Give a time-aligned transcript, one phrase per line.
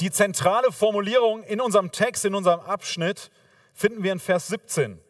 [0.00, 3.30] Die zentrale Formulierung in unserem Text, in unserem Abschnitt,
[3.72, 5.00] finden wir in Vers 17.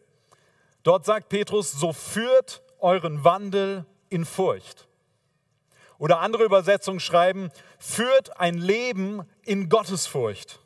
[0.83, 4.87] Dort sagt Petrus, so führt euren Wandel in Furcht.
[5.97, 10.59] Oder andere Übersetzungen schreiben, führt ein Leben in Gottesfurcht.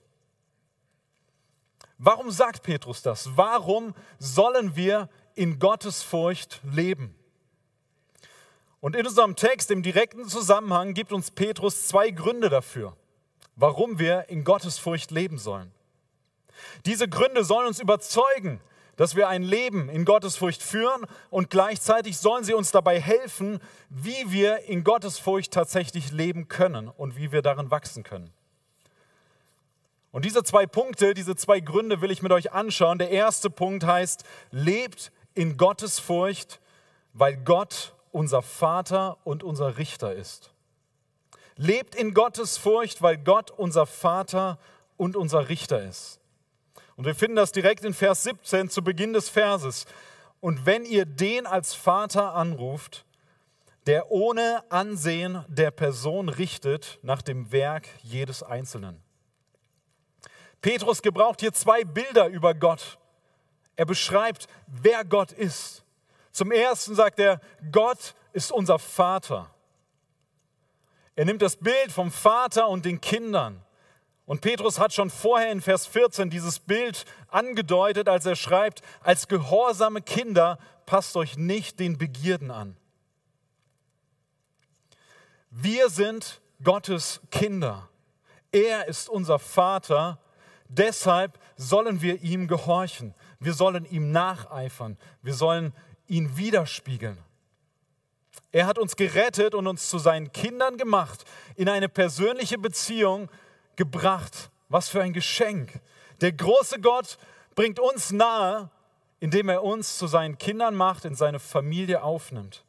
[1.98, 3.38] Warum sagt Petrus das?
[3.38, 7.16] Warum sollen wir in Gottesfurcht leben?
[8.80, 12.98] Und in unserem Text im direkten Zusammenhang gibt uns Petrus zwei Gründe dafür,
[13.62, 15.72] warum wir in Gottesfurcht leben sollen.
[16.88, 18.60] Diese Gründe sollen uns überzeugen,
[18.96, 24.32] dass wir ein Leben in Gottesfurcht führen und gleichzeitig sollen sie uns dabei helfen, wie
[24.32, 28.34] wir in Gottesfurcht tatsächlich leben können und wie wir darin wachsen können.
[30.12, 32.98] Und diese zwei Punkte, diese zwei Gründe will ich mit euch anschauen.
[32.98, 36.60] Der erste Punkt heißt, lebt in Gottesfurcht,
[37.14, 40.52] weil Gott unser Vater und unser Richter ist.
[41.62, 44.58] Lebt in Gottes Furcht, weil Gott unser Vater
[44.98, 46.20] und unser Richter ist.
[46.96, 49.86] Und wir finden das direkt in Vers 17 zu Beginn des Verses.
[50.40, 53.06] Und wenn ihr den als Vater anruft,
[53.86, 59.00] der ohne Ansehen der Person richtet nach dem Werk jedes Einzelnen.
[60.62, 62.98] Petrus gebraucht hier zwei Bilder über Gott.
[63.76, 65.84] Er beschreibt, wer Gott ist.
[66.32, 67.40] Zum Ersten sagt er,
[67.72, 69.51] Gott ist unser Vater.
[71.22, 73.62] Er nimmt das Bild vom Vater und den Kindern.
[74.26, 79.28] Und Petrus hat schon vorher in Vers 14 dieses Bild angedeutet, als er schreibt, als
[79.28, 80.58] gehorsame Kinder
[80.88, 82.76] passt euch nicht den Begierden an.
[85.52, 87.88] Wir sind Gottes Kinder.
[88.52, 90.18] Er ist unser Vater.
[90.70, 93.14] Deshalb sollen wir ihm gehorchen.
[93.40, 94.98] Wir sollen ihm nacheifern.
[95.22, 95.76] Wir sollen
[96.08, 97.20] ihn widerspiegeln.
[98.52, 101.24] Er hat uns gerettet und uns zu seinen Kindern gemacht,
[101.56, 103.30] in eine persönliche Beziehung
[103.76, 104.50] gebracht.
[104.68, 105.80] Was für ein Geschenk.
[106.22, 107.18] Der große Gott
[107.56, 108.70] bringt uns nahe,
[109.20, 112.64] indem er uns zu seinen Kindern macht, in seine Familie aufnimmt.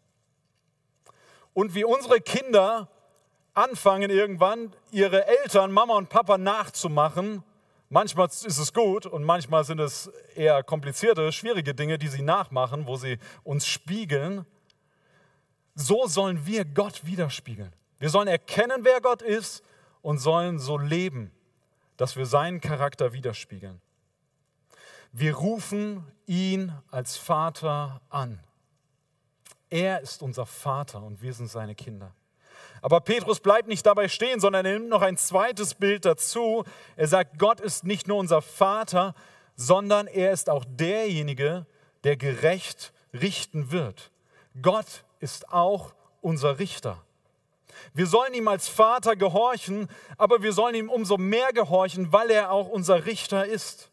[1.55, 2.89] Und wie unsere Kinder
[3.55, 7.45] anfangen irgendwann, ihre Eltern, Mama und Papa nachzumachen,
[7.95, 12.87] Manchmal ist es gut und manchmal sind es eher komplizierte, schwierige Dinge, die sie nachmachen,
[12.87, 14.47] wo sie uns spiegeln.
[15.75, 17.73] So sollen wir Gott widerspiegeln.
[17.99, 19.63] Wir sollen erkennen, wer Gott ist
[20.03, 21.31] und sollen so leben,
[21.97, 23.81] dass wir seinen Charakter widerspiegeln.
[25.13, 28.41] Wir rufen ihn als Vater an.
[29.71, 32.15] Er ist unser Vater und wir sind seine Kinder.
[32.81, 36.65] Aber Petrus bleibt nicht dabei stehen, sondern er nimmt noch ein zweites Bild dazu.
[36.97, 39.15] Er sagt, Gott ist nicht nur unser Vater,
[39.55, 41.67] sondern er ist auch derjenige,
[42.05, 44.11] der gerecht richten wird.
[44.61, 46.99] Gott ist auch unser Richter.
[47.95, 49.89] Wir sollen ihm als Vater gehorchen,
[50.19, 53.91] aber wir sollen ihm umso mehr gehorchen, weil er auch unser Richter ist.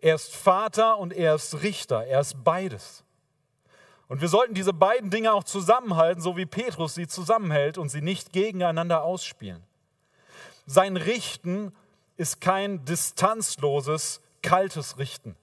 [0.00, 3.04] Er ist Vater und er ist Richter, er ist beides.
[4.06, 8.02] Und wir sollten diese beiden Dinge auch zusammenhalten, so wie Petrus sie zusammenhält und sie
[8.02, 9.62] nicht gegeneinander ausspielen.
[10.66, 11.72] Sein Richten
[12.16, 15.36] ist kein distanzloses, kaltes Richten.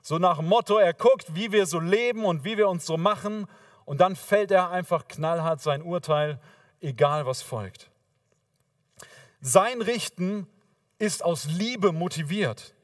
[0.00, 2.96] So nach dem Motto, er guckt, wie wir so leben und wie wir uns so
[2.96, 3.46] machen
[3.88, 6.38] und dann fällt er einfach knallhart sein Urteil,
[6.82, 7.88] egal was folgt.
[9.40, 10.46] Sein Richten
[10.98, 12.74] ist aus Liebe motiviert.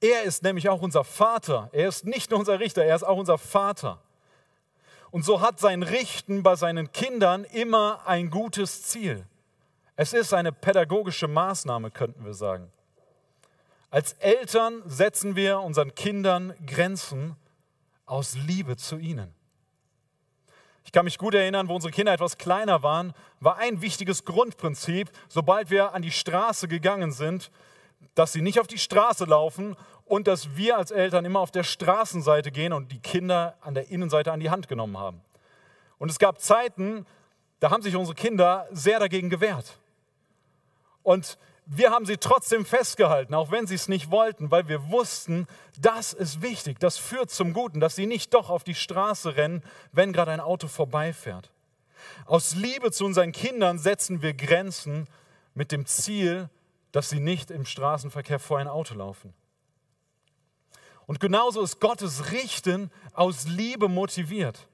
[0.00, 1.68] Er ist nämlich auch unser Vater.
[1.72, 4.00] Er ist nicht nur unser Richter, er ist auch unser Vater.
[5.10, 9.26] Und so hat sein Richten bei seinen Kindern immer ein gutes Ziel.
[9.94, 12.72] Es ist eine pädagogische Maßnahme, könnten wir sagen.
[13.90, 17.36] Als Eltern setzen wir unseren Kindern Grenzen
[18.06, 19.35] aus Liebe zu ihnen.
[20.86, 25.10] Ich kann mich gut erinnern, wo unsere Kinder etwas kleiner waren, war ein wichtiges Grundprinzip,
[25.28, 27.50] sobald wir an die Straße gegangen sind,
[28.14, 31.64] dass sie nicht auf die Straße laufen und dass wir als Eltern immer auf der
[31.64, 35.20] Straßenseite gehen und die Kinder an der Innenseite an die Hand genommen haben.
[35.98, 37.04] Und es gab Zeiten,
[37.58, 39.78] da haben sich unsere Kinder sehr dagegen gewehrt.
[41.02, 41.36] Und
[41.66, 45.48] wir haben sie trotzdem festgehalten, auch wenn sie es nicht wollten, weil wir wussten,
[45.80, 49.64] das ist wichtig, das führt zum Guten, dass sie nicht doch auf die Straße rennen,
[49.90, 51.50] wenn gerade ein Auto vorbeifährt.
[52.24, 55.08] Aus Liebe zu unseren Kindern setzen wir Grenzen
[55.54, 56.48] mit dem Ziel,
[56.92, 59.34] dass sie nicht im Straßenverkehr vor ein Auto laufen.
[61.06, 64.68] Und genauso ist Gottes Richten aus Liebe motiviert,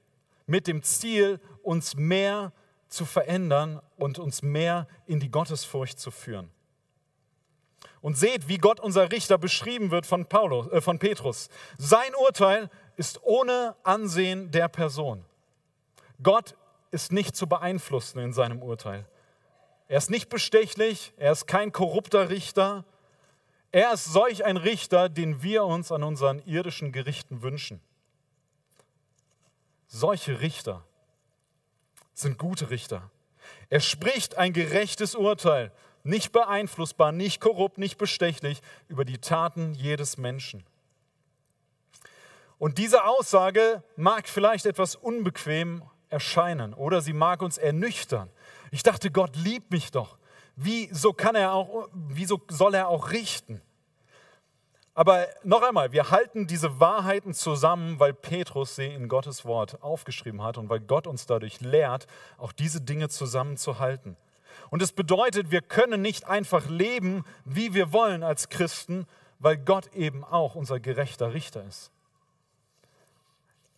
[0.45, 2.51] mit dem Ziel, uns mehr
[2.87, 6.52] zu verändern und uns mehr in die Gottesfurcht zu führen.
[8.03, 11.49] Und seht, wie Gott unser Richter beschrieben wird von, Paulus, äh, von Petrus.
[11.79, 15.25] Sein Urteil ist ohne Ansehen der Person.
[16.21, 16.55] Gott
[16.91, 19.07] ist nicht zu beeinflussen in seinem Urteil.
[19.87, 22.83] Er ist nicht bestechlich, er ist kein korrupter Richter.
[23.71, 27.81] Er ist solch ein Richter, den wir uns an unseren irdischen Gerichten wünschen.
[29.87, 30.83] Solche Richter
[32.13, 33.09] sind gute Richter.
[33.69, 35.71] Er spricht ein gerechtes Urteil,
[36.03, 40.63] nicht beeinflussbar, nicht korrupt, nicht bestechlich über die Taten jedes Menschen.
[42.57, 48.29] Und diese Aussage mag vielleicht etwas unbequem erscheinen oder sie mag uns ernüchtern.
[48.71, 50.17] Ich dachte, Gott liebt mich doch.
[50.55, 53.61] Wieso kann er auch, wieso soll er auch richten?
[54.95, 60.43] Aber noch einmal, wir halten diese Wahrheiten zusammen, weil Petrus sie in Gottes Wort aufgeschrieben
[60.43, 62.05] hat und weil Gott uns dadurch lehrt,
[62.37, 64.15] auch diese Dinge zusammenzuhalten.
[64.73, 69.05] Und es bedeutet, wir können nicht einfach leben, wie wir wollen als Christen,
[69.37, 71.91] weil Gott eben auch unser gerechter Richter ist.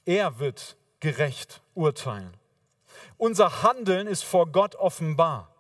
[0.06, 2.34] Er wird gerecht urteilen.
[3.18, 5.54] Unser Handeln ist vor Gott offenbar.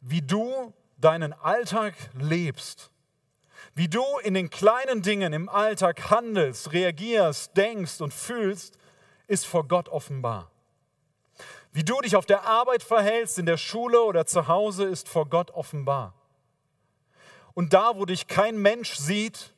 [0.00, 2.92] Wie du deinen Alltag lebst,
[3.74, 8.78] wie du in den kleinen Dingen im Alltag handelst, reagierst, denkst und fühlst,
[9.26, 10.51] ist vor Gott offenbar.
[11.72, 15.26] Wie du dich auf der Arbeit verhältst, in der Schule oder zu Hause, ist vor
[15.26, 16.14] Gott offenbar.
[17.54, 19.54] Und da, wo dich kein Mensch sieht,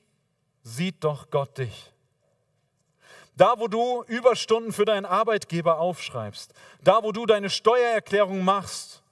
[0.62, 1.92] sieht doch Gott dich.
[3.36, 9.02] Da, wo du Überstunden für deinen Arbeitgeber aufschreibst, da, wo du deine Steuererklärung machst,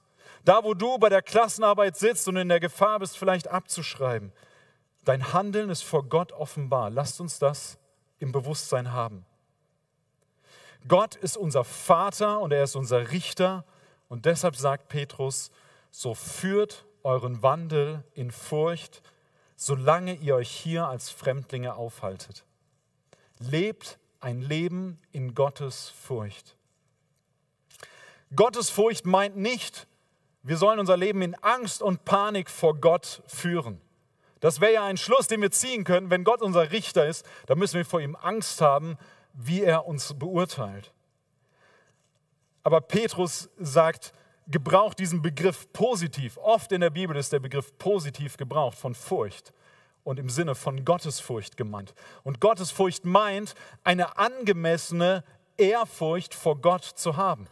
[0.45, 4.31] da, wo du bei der Klassenarbeit sitzt und in der Gefahr bist, vielleicht abzuschreiben,
[5.03, 6.89] dein Handeln ist vor Gott offenbar.
[6.89, 7.77] Lasst uns das
[8.19, 9.25] im Bewusstsein haben.
[10.87, 13.65] Gott ist unser Vater und er ist unser Richter
[14.09, 15.51] und deshalb sagt Petrus,
[15.91, 19.01] so führt euren Wandel in Furcht,
[19.55, 22.43] solange ihr euch hier als Fremdlinge aufhaltet.
[23.39, 26.55] Lebt ein Leben in Gottes Furcht.
[28.35, 29.87] Gottes Furcht meint nicht,
[30.41, 33.79] wir sollen unser Leben in Angst und Panik vor Gott führen.
[34.41, 36.09] Das wäre ja ein Schluss, den wir ziehen können.
[36.09, 38.97] Wenn Gott unser Richter ist, dann müssen wir vor ihm Angst haben,
[39.33, 40.93] wie er uns beurteilt.
[42.63, 44.13] Aber Petrus sagt,
[44.47, 46.37] gebraucht diesen Begriff positiv.
[46.37, 49.53] Oft in der Bibel ist der Begriff positiv gebraucht von Furcht
[50.03, 51.93] und im Sinne von Gottesfurcht gemeint.
[52.23, 55.23] Und Gottesfurcht meint, eine angemessene
[55.57, 57.47] Ehrfurcht vor Gott zu haben.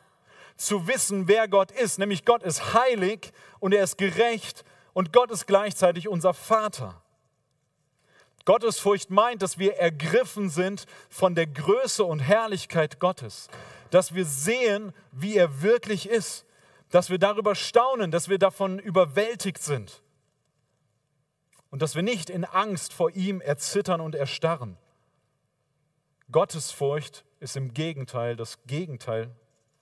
[0.57, 4.63] Zu wissen, wer Gott ist, nämlich Gott ist heilig und er ist gerecht
[4.94, 7.01] und Gott ist gleichzeitig unser Vater.
[8.46, 13.50] Gottesfurcht meint, dass wir ergriffen sind von der Größe und Herrlichkeit Gottes,
[13.90, 16.46] dass wir sehen, wie er wirklich ist,
[16.90, 20.02] dass wir darüber staunen, dass wir davon überwältigt sind
[21.70, 24.78] und dass wir nicht in Angst vor ihm erzittern und erstarren.
[26.32, 29.32] Gottesfurcht ist im Gegenteil das Gegenteil,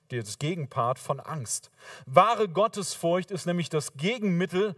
[0.10, 1.70] das Gegenpart von Angst.
[2.06, 4.76] Wahre Gottesfurcht ist nämlich das Gegenmittel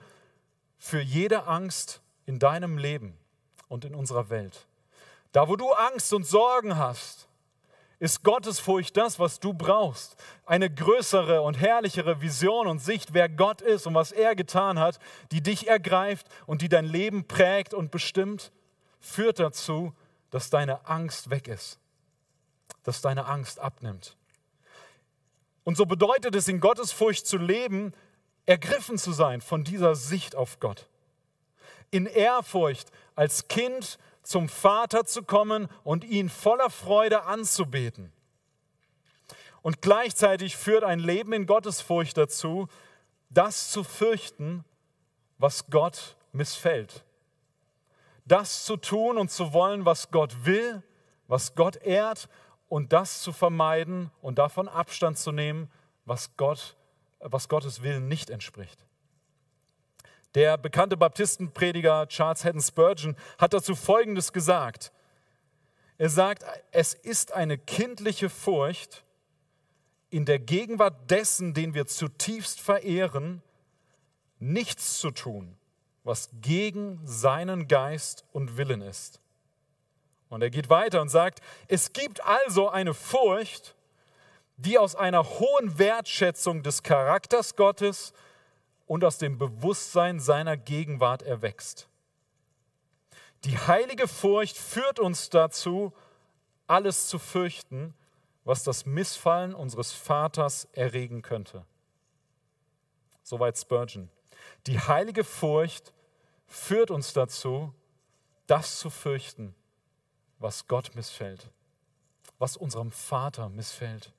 [0.77, 3.17] für jede Angst in deinem Leben
[3.71, 4.67] und in unserer Welt.
[5.31, 7.29] Da, wo du Angst und Sorgen hast,
[7.99, 10.17] ist Gottesfurcht das, was du brauchst.
[10.45, 14.99] Eine größere und herrlichere Vision und Sicht, wer Gott ist und was er getan hat,
[15.31, 18.51] die dich ergreift und die dein Leben prägt und bestimmt,
[18.99, 19.93] führt dazu,
[20.31, 21.79] dass deine Angst weg ist,
[22.83, 24.17] dass deine Angst abnimmt.
[25.63, 27.93] Und so bedeutet es, in Gottesfurcht zu leben,
[28.45, 30.89] ergriffen zu sein von dieser Sicht auf Gott.
[31.91, 38.11] In Ehrfurcht als Kind zum Vater zu kommen und ihn voller Freude anzubeten.
[39.61, 42.67] Und gleichzeitig führt ein Leben in Gottesfurcht dazu,
[43.29, 44.65] das zu fürchten,
[45.37, 47.03] was Gott missfällt.
[48.25, 50.83] Das zu tun und zu wollen, was Gott will,
[51.27, 52.29] was Gott ehrt
[52.69, 55.69] und das zu vermeiden und davon Abstand zu nehmen,
[56.05, 56.75] was, Gott,
[57.19, 58.85] was Gottes Willen nicht entspricht.
[60.35, 64.91] Der bekannte Baptistenprediger Charles Haddon Spurgeon hat dazu Folgendes gesagt.
[65.97, 69.03] Er sagt, es ist eine kindliche Furcht,
[70.09, 73.41] in der Gegenwart dessen, den wir zutiefst verehren,
[74.39, 75.57] nichts zu tun,
[76.03, 79.21] was gegen seinen Geist und Willen ist.
[80.29, 83.75] Und er geht weiter und sagt, es gibt also eine Furcht,
[84.57, 88.13] die aus einer hohen Wertschätzung des Charakters Gottes
[88.91, 91.87] und aus dem Bewusstsein seiner Gegenwart erwächst.
[93.45, 95.93] Die heilige Furcht führt uns dazu,
[96.67, 97.93] alles zu fürchten,
[98.43, 101.65] was das Missfallen unseres Vaters erregen könnte.
[103.23, 104.09] Soweit Spurgeon.
[104.67, 105.93] Die heilige Furcht
[106.45, 107.73] führt uns dazu,
[108.45, 109.55] das zu fürchten,
[110.37, 111.49] was Gott missfällt,
[112.39, 114.11] was unserem Vater missfällt.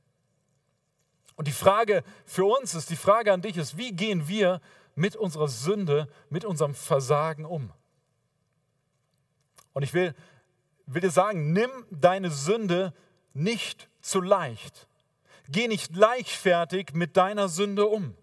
[1.36, 4.60] Und die Frage für uns ist, die Frage an dich ist, wie gehen wir
[4.94, 7.72] mit unserer Sünde, mit unserem Versagen um?
[9.72, 10.14] Und ich will,
[10.86, 12.92] will dir sagen, nimm deine Sünde
[13.32, 14.86] nicht zu leicht.
[15.48, 18.14] Geh nicht leichtfertig mit deiner Sünde um.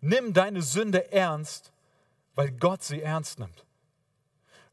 [0.00, 1.72] Nimm deine Sünde ernst,
[2.34, 3.64] weil Gott sie ernst nimmt.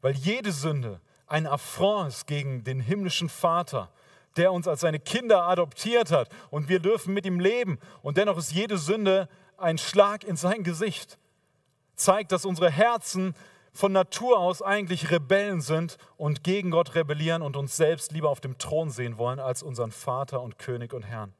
[0.00, 3.92] Weil jede Sünde ein Affront ist gegen den himmlischen Vater,
[4.36, 7.78] der uns als seine Kinder adoptiert hat und wir dürfen mit ihm leben.
[8.02, 11.18] Und dennoch ist jede Sünde ein Schlag in sein Gesicht.
[11.96, 13.34] Zeigt, dass unsere Herzen
[13.72, 18.40] von Natur aus eigentlich Rebellen sind und gegen Gott rebellieren und uns selbst lieber auf
[18.40, 21.34] dem Thron sehen wollen als unseren Vater und König und Herrn.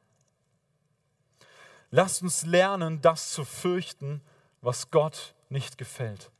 [1.89, 4.21] Lasst uns lernen, das zu fürchten,
[4.61, 6.31] was Gott nicht gefällt.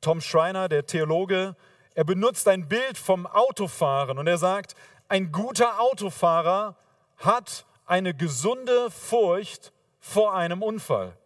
[0.00, 1.56] Tom Schreiner, der Theologe,
[1.98, 4.74] er benutzt ein Bild vom Autofahren und er sagt,
[5.08, 6.76] ein guter Autofahrer
[7.16, 11.16] hat eine gesunde Furcht vor einem Unfall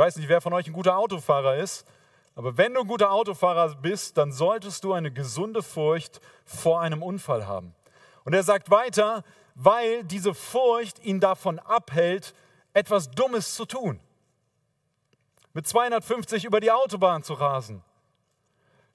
[0.00, 1.86] weiß nicht, wer von euch ein guter Autofahrer ist,
[2.34, 7.02] aber wenn du ein guter Autofahrer bist, dann solltest du eine gesunde Furcht vor einem
[7.02, 7.74] Unfall haben.
[8.24, 9.24] Und er sagt weiter,
[9.54, 12.34] weil diese Furcht ihn davon abhält,
[12.72, 14.00] etwas Dummes zu tun.
[15.52, 17.82] Mit 250 über die Autobahn zu rasen,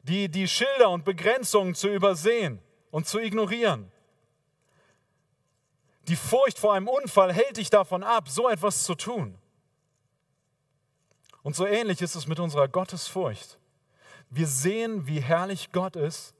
[0.07, 2.59] die, die Schilder und Begrenzungen zu übersehen
[2.91, 3.91] und zu ignorieren.
[6.07, 9.35] Die Furcht vor einem Unfall hält dich davon ab, so etwas zu tun.
[11.41, 13.57] Und so ähnlich ist es mit unserer Gottesfurcht.
[14.29, 16.35] Wir sehen, wie herrlich Gott ist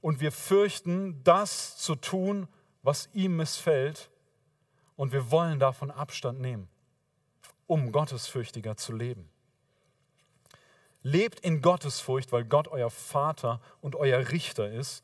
[0.00, 2.48] und wir fürchten, das zu tun,
[2.82, 4.10] was ihm missfällt
[4.96, 6.68] und wir wollen davon Abstand nehmen,
[7.66, 9.30] um gottesfürchtiger zu leben.
[11.02, 15.02] Lebt in Gottesfurcht, weil Gott euer Vater und euer Richter ist.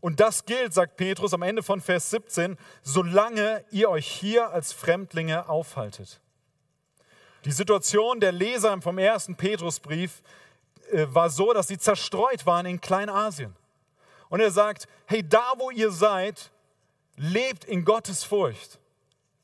[0.00, 4.72] Und das gilt, sagt Petrus am Ende von Vers 17, solange ihr euch hier als
[4.72, 6.20] Fremdlinge aufhaltet.
[7.44, 10.22] Die Situation der Leser vom ersten Petrusbrief
[10.90, 13.54] äh, war so, dass sie zerstreut waren in Kleinasien.
[14.28, 16.50] Und er sagt, hey, da wo ihr seid,
[17.16, 18.78] lebt in Gottes Furcht.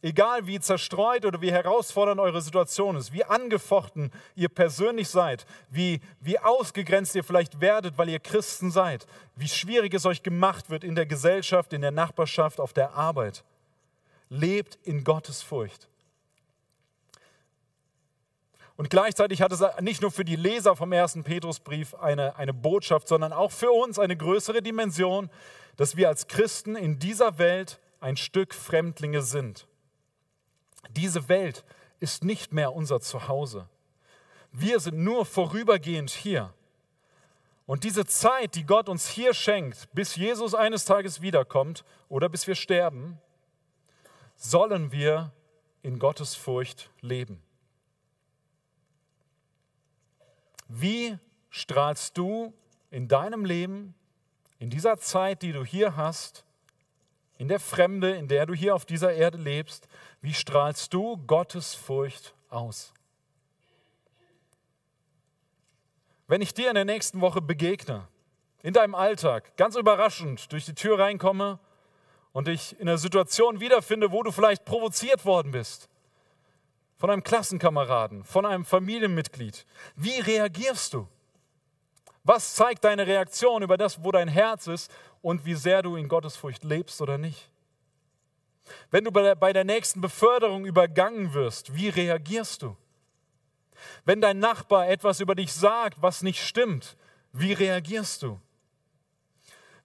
[0.02, 6.00] Egal wie zerstreut oder wie herausfordernd eure Situation ist, wie angefochten ihr persönlich seid, wie,
[6.20, 10.84] wie ausgegrenzt ihr vielleicht werdet, weil ihr Christen seid, wie schwierig es euch gemacht wird
[10.84, 13.44] in der Gesellschaft, in der Nachbarschaft, auf der Arbeit.
[14.30, 15.90] Lebt in Gottes Furcht.
[18.76, 23.08] Und gleichzeitig hat es nicht nur für die Leser vom ersten Petrusbrief eine, eine Botschaft,
[23.08, 25.28] sondern auch für uns eine größere Dimension,
[25.76, 29.66] dass wir als Christen in dieser Welt ein Stück Fremdlinge sind.
[30.90, 31.64] Diese Welt
[32.00, 33.68] ist nicht mehr unser Zuhause.
[34.52, 36.52] Wir sind nur vorübergehend hier.
[37.66, 42.46] Und diese Zeit, die Gott uns hier schenkt, bis Jesus eines Tages wiederkommt oder bis
[42.48, 43.18] wir sterben,
[44.34, 45.32] sollen wir
[45.82, 47.40] in Gottes Furcht leben.
[50.66, 51.18] Wie
[51.50, 52.52] strahlst du
[52.90, 53.94] in deinem Leben,
[54.58, 56.44] in dieser Zeit, die du hier hast,
[57.38, 59.88] in der Fremde, in der du hier auf dieser Erde lebst,
[60.22, 62.92] wie strahlst du Gottes Furcht aus?
[66.26, 68.06] Wenn ich dir in der nächsten Woche begegne,
[68.62, 71.58] in deinem Alltag, ganz überraschend durch die Tür reinkomme
[72.32, 75.88] und dich in einer Situation wiederfinde, wo du vielleicht provoziert worden bist,
[76.96, 79.66] von einem Klassenkameraden, von einem Familienmitglied.
[79.96, 81.08] Wie reagierst du?
[82.22, 86.08] Was zeigt deine Reaktion über das, wo dein Herz ist und wie sehr du in
[86.08, 87.49] Gottesfurcht lebst oder nicht?
[88.90, 92.76] Wenn du bei der nächsten Beförderung übergangen wirst, wie reagierst du?
[94.04, 96.96] Wenn dein Nachbar etwas über dich sagt, was nicht stimmt,
[97.32, 98.40] wie reagierst du?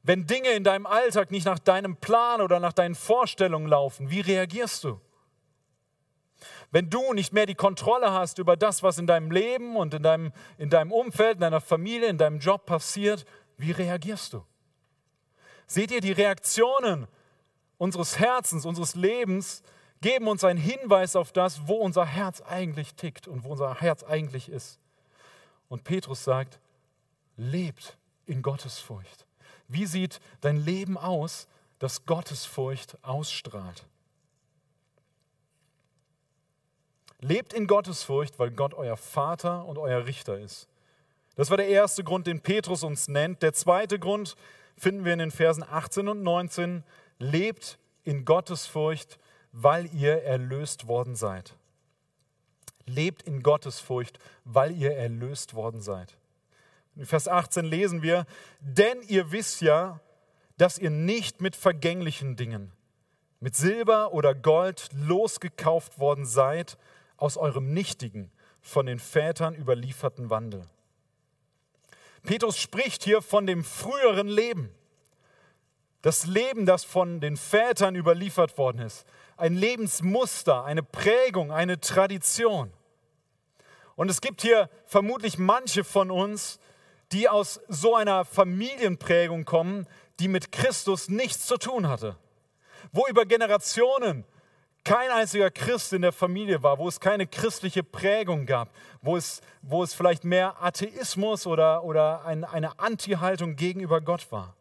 [0.04, 4.22] Wenn Dinge in deinem Alltag nicht nach deinem Plan oder nach deinen Vorstellungen laufen, wie
[4.22, 5.00] reagierst du?
[6.72, 10.04] Wenn du nicht mehr die Kontrolle hast über das, was in deinem Leben und in
[10.04, 13.25] deinem, in deinem Umfeld, in deiner Familie, in deinem Job passiert,
[13.58, 14.46] wie reagierst du?
[15.68, 17.08] Seht ihr, die Reaktionen
[17.77, 19.63] unseres Herzens, unseres Lebens
[20.01, 24.03] geben uns einen Hinweis auf das, wo unser Herz eigentlich tickt und wo unser Herz
[24.03, 24.79] eigentlich ist.
[25.67, 26.60] Und Petrus sagt,
[27.38, 29.25] lebt in Gottesfurcht.
[29.67, 31.48] Wie sieht dein Leben aus,
[31.79, 33.86] das Gottesfurcht ausstrahlt?
[37.20, 40.67] Lebt in Gottesfurcht, weil Gott euer Vater und euer Richter ist.
[41.36, 43.41] Das war der erste Grund, den Petrus uns nennt.
[43.41, 44.36] Der zweite Grund
[44.77, 46.84] finden wir in den Versen 18 und 19.
[47.19, 49.19] Lebt in Gottesfurcht,
[49.51, 51.55] weil ihr erlöst worden seid.
[52.86, 56.17] Lebt in Gottesfurcht, weil ihr erlöst worden seid.
[56.95, 58.25] In Vers 18 lesen wir,
[58.60, 60.00] denn ihr wisst ja,
[60.57, 62.72] dass ihr nicht mit vergänglichen Dingen,
[63.39, 66.77] mit Silber oder Gold losgekauft worden seid
[67.17, 68.31] aus eurem nichtigen,
[68.62, 70.65] von den Vätern überlieferten Wandel.
[72.24, 74.72] Petrus spricht hier von dem früheren Leben.
[76.05, 79.07] Das Leben, das von den Vätern überliefert worden ist.
[79.38, 82.71] Ein Lebensmuster, eine Prägung, eine Tradition.
[83.95, 86.59] Und es gibt hier vermutlich manche von uns,
[87.12, 89.88] die aus so einer Familienprägung kommen,
[90.19, 92.15] die mit Christus nichts zu tun hatte.
[92.91, 94.25] Wo über Generationen
[94.83, 98.69] kein einziger Christ in der Familie war, wo es keine christliche Prägung gab,
[99.01, 104.55] wo es, wo es vielleicht mehr Atheismus oder, oder ein, eine Anti-Haltung gegenüber Gott war.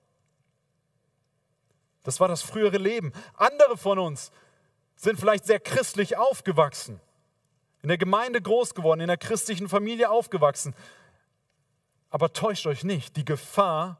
[2.04, 3.12] Das war das frühere Leben.
[3.34, 4.30] Andere von uns
[4.96, 7.00] sind vielleicht sehr christlich aufgewachsen,
[7.82, 10.74] in der Gemeinde groß geworden, in der christlichen Familie aufgewachsen.
[12.10, 13.98] Aber täuscht euch nicht, die Gefahr,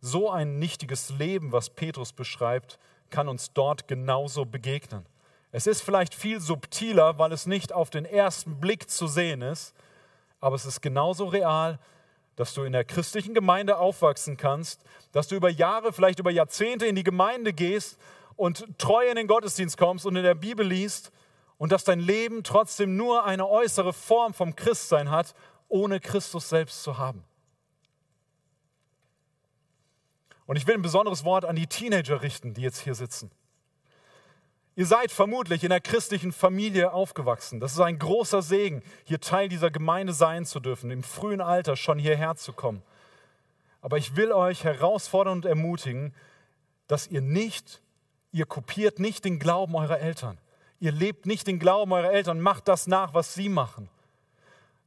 [0.00, 2.78] so ein nichtiges Leben, was Petrus beschreibt,
[3.10, 5.06] kann uns dort genauso begegnen.
[5.52, 9.74] Es ist vielleicht viel subtiler, weil es nicht auf den ersten Blick zu sehen ist,
[10.40, 11.78] aber es ist genauso real,
[12.36, 16.86] dass du in der christlichen Gemeinde aufwachsen kannst, dass du über Jahre, vielleicht über Jahrzehnte
[16.86, 17.98] in die Gemeinde gehst
[18.36, 21.10] und treu in den Gottesdienst kommst und in der Bibel liest
[21.58, 25.34] und dass dein Leben trotzdem nur eine äußere Form vom Christsein hat,
[25.68, 27.24] ohne Christus selbst zu haben.
[30.46, 33.30] Und ich will ein besonderes Wort an die Teenager richten, die jetzt hier sitzen.
[34.76, 37.60] Ihr seid vermutlich in einer christlichen Familie aufgewachsen.
[37.60, 41.76] Das ist ein großer Segen, hier Teil dieser Gemeinde sein zu dürfen, im frühen Alter
[41.76, 42.82] schon hierher zu kommen.
[43.80, 46.14] Aber ich will euch herausfordern und ermutigen,
[46.86, 47.80] dass ihr nicht,
[48.32, 50.38] ihr kopiert nicht den Glauben eurer Eltern.
[50.78, 53.88] Ihr lebt nicht den Glauben eurer Eltern, macht das nach, was sie machen,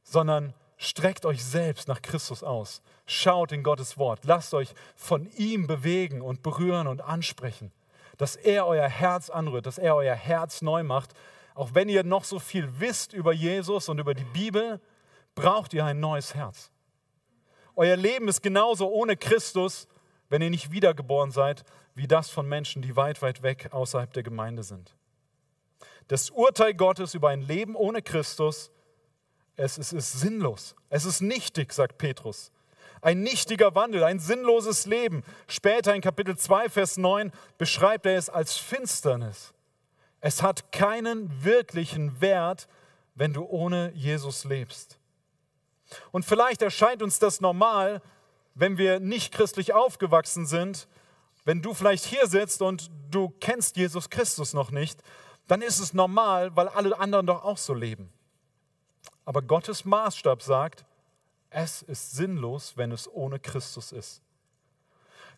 [0.04, 2.80] sondern Streckt euch selbst nach Christus aus.
[3.04, 4.24] Schaut in Gottes Wort.
[4.24, 7.70] Lasst euch von ihm bewegen und berühren und ansprechen.
[8.20, 11.14] Dass er euer Herz anrührt, dass er euer Herz neu macht.
[11.54, 14.78] Auch wenn ihr noch so viel wisst über Jesus und über die Bibel,
[15.34, 16.70] braucht ihr ein neues Herz.
[17.76, 19.88] Euer Leben ist genauso ohne Christus,
[20.28, 24.22] wenn ihr nicht wiedergeboren seid, wie das von Menschen, die weit, weit weg außerhalb der
[24.22, 24.94] Gemeinde sind.
[26.08, 28.70] Das Urteil Gottes über ein Leben ohne Christus
[29.56, 30.74] es, es ist sinnlos.
[30.88, 32.50] Es ist nichtig, sagt Petrus.
[33.02, 35.22] Ein nichtiger Wandel, ein sinnloses Leben.
[35.48, 39.54] Später in Kapitel 2, Vers 9 beschreibt er es als Finsternis.
[40.20, 42.68] Es hat keinen wirklichen Wert,
[43.14, 44.98] wenn du ohne Jesus lebst.
[46.12, 48.02] Und vielleicht erscheint uns das normal,
[48.54, 50.86] wenn wir nicht christlich aufgewachsen sind,
[51.44, 55.02] wenn du vielleicht hier sitzt und du kennst Jesus Christus noch nicht,
[55.48, 58.12] dann ist es normal, weil alle anderen doch auch so leben.
[59.24, 60.84] Aber Gottes Maßstab sagt,
[61.50, 64.22] es ist sinnlos, wenn es ohne Christus ist.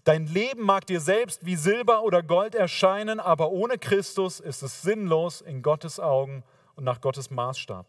[0.04, 4.82] Dein Leben mag dir selbst wie Silber oder Gold erscheinen, aber ohne Christus ist es
[4.82, 6.42] sinnlos in Gottes Augen
[6.74, 7.86] und nach Gottes Maßstab.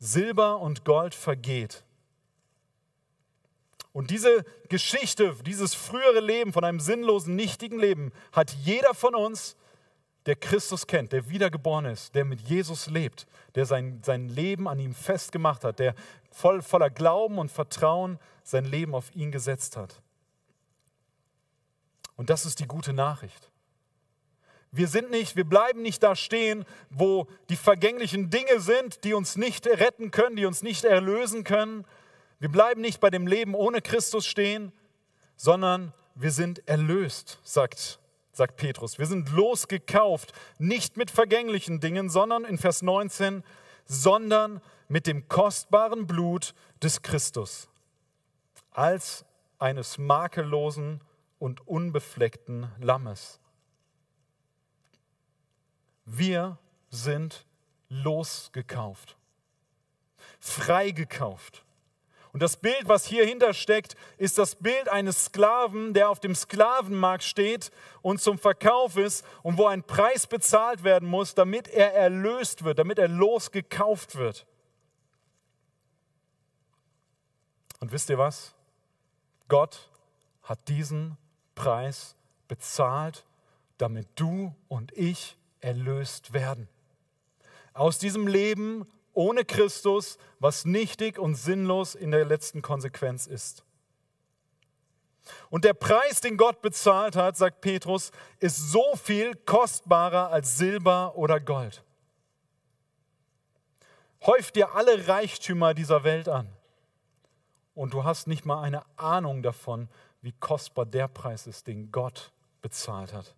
[0.00, 1.84] Silber und Gold vergeht.
[3.92, 9.56] Und diese Geschichte, dieses frühere Leben von einem sinnlosen, nichtigen Leben hat jeder von uns
[10.28, 14.78] der Christus kennt, der wiedergeboren ist, der mit Jesus lebt, der sein, sein Leben an
[14.78, 15.94] ihm festgemacht hat, der
[16.30, 20.02] voll, voller Glauben und Vertrauen sein Leben auf ihn gesetzt hat.
[22.16, 23.50] Und das ist die gute Nachricht.
[24.70, 29.36] Wir sind nicht, wir bleiben nicht da stehen, wo die vergänglichen Dinge sind, die uns
[29.36, 31.86] nicht retten können, die uns nicht erlösen können.
[32.38, 34.72] Wir bleiben nicht bei dem Leben ohne Christus stehen,
[35.36, 37.98] sondern wir sind erlöst, sagt
[38.38, 38.98] sagt Petrus.
[38.98, 43.44] Wir sind losgekauft, nicht mit vergänglichen Dingen, sondern in Vers 19,
[43.84, 47.68] sondern mit dem kostbaren Blut des Christus,
[48.70, 49.26] als
[49.58, 51.02] eines makellosen
[51.38, 53.40] und unbefleckten Lammes.
[56.06, 56.58] Wir
[56.90, 57.44] sind
[57.88, 59.18] losgekauft,
[60.38, 61.64] freigekauft.
[62.32, 67.24] Und das Bild, was hier hintersteckt, ist das Bild eines Sklaven, der auf dem Sklavenmarkt
[67.24, 67.70] steht
[68.02, 72.78] und zum Verkauf ist und wo ein Preis bezahlt werden muss, damit er erlöst wird,
[72.78, 74.46] damit er losgekauft wird.
[77.80, 78.54] Und wisst ihr was?
[79.48, 79.88] Gott
[80.42, 81.16] hat diesen
[81.54, 82.16] Preis
[82.48, 83.24] bezahlt,
[83.78, 86.68] damit du und ich erlöst werden.
[87.72, 88.86] Aus diesem Leben
[89.18, 93.64] ohne Christus, was nichtig und sinnlos in der letzten Konsequenz ist.
[95.50, 101.16] Und der Preis, den Gott bezahlt hat, sagt Petrus, ist so viel kostbarer als Silber
[101.16, 101.82] oder Gold.
[104.24, 106.48] Häuft dir alle Reichtümer dieser Welt an
[107.74, 109.88] und du hast nicht mal eine Ahnung davon,
[110.22, 112.30] wie kostbar der Preis ist, den Gott
[112.62, 113.34] bezahlt hat.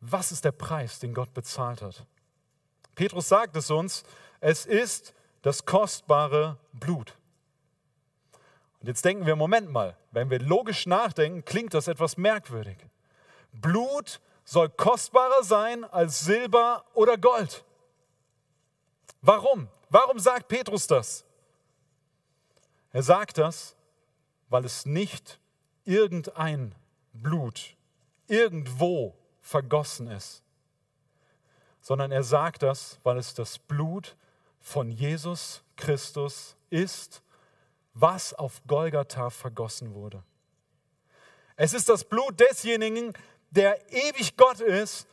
[0.00, 2.04] Was ist der Preis, den Gott bezahlt hat?
[2.96, 4.02] Petrus sagt es uns,
[4.40, 7.14] es ist das kostbare Blut.
[8.80, 12.78] Und jetzt denken wir, Moment mal, wenn wir logisch nachdenken, klingt das etwas merkwürdig.
[13.52, 17.64] Blut soll kostbarer sein als Silber oder Gold.
[19.20, 19.68] Warum?
[19.90, 21.24] Warum sagt Petrus das?
[22.92, 23.76] Er sagt das,
[24.48, 25.38] weil es nicht
[25.84, 26.74] irgendein
[27.12, 27.76] Blut
[28.26, 30.42] irgendwo vergossen ist,
[31.86, 34.16] sondern er sagt das, weil es das Blut
[34.58, 37.22] von Jesus Christus ist,
[37.94, 40.24] was auf Golgatha vergossen wurde.
[41.54, 43.12] Es ist das Blut desjenigen,
[43.50, 45.06] der ewig Gott ist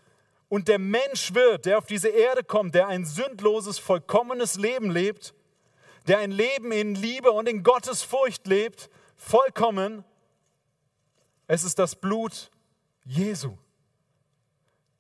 [0.50, 5.36] und der Mensch wird, der auf diese Erde kommt, der ein sündloses, vollkommenes Leben lebt,
[6.08, 10.04] der ein Leben in Liebe und in Gottesfurcht lebt, vollkommen.
[11.46, 12.50] Es ist das Blut
[13.06, 13.60] Jesu,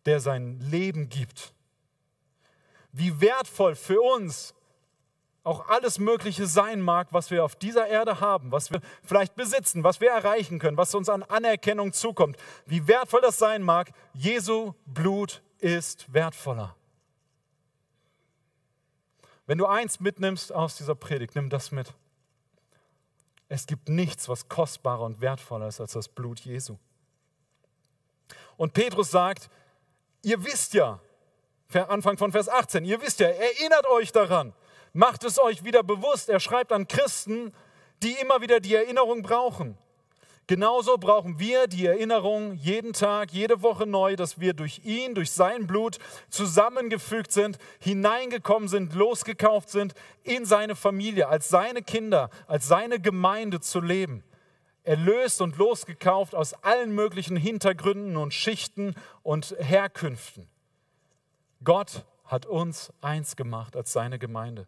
[0.05, 1.51] der sein Leben gibt.
[2.93, 4.53] Wie wertvoll für uns
[5.43, 9.83] auch alles Mögliche sein mag, was wir auf dieser Erde haben, was wir vielleicht besitzen,
[9.83, 14.73] was wir erreichen können, was uns an Anerkennung zukommt, wie wertvoll das sein mag, Jesu
[14.85, 16.75] Blut ist wertvoller.
[19.45, 21.93] Wenn du eins mitnimmst aus dieser Predigt, nimm das mit.
[23.49, 26.77] Es gibt nichts, was kostbarer und wertvoller ist als das Blut Jesu.
[28.55, 29.49] Und Petrus sagt,
[30.21, 30.99] ihr wisst ja,
[31.75, 34.53] Anfang von Vers 18, ihr wisst ja, erinnert euch daran,
[34.95, 36.29] Macht es euch wieder bewusst.
[36.29, 37.51] Er schreibt an Christen,
[38.03, 39.75] die immer wieder die Erinnerung brauchen.
[40.45, 45.31] Genauso brauchen wir die Erinnerung jeden Tag, jede Woche neu, dass wir durch ihn, durch
[45.31, 45.97] sein Blut
[46.29, 53.61] zusammengefügt sind, hineingekommen sind, losgekauft sind in seine Familie, als seine Kinder, als seine Gemeinde
[53.61, 54.23] zu leben.
[54.83, 60.52] Erlöst und losgekauft aus allen möglichen Hintergründen und Schichten und Herkünften.
[61.63, 64.67] Gott hat uns eins gemacht als seine Gemeinde.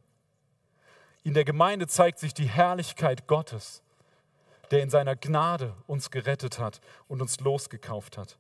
[1.24, 3.82] In der Gemeinde zeigt sich die Herrlichkeit Gottes,
[4.72, 8.38] der in seiner Gnade uns gerettet hat und uns losgekauft hat.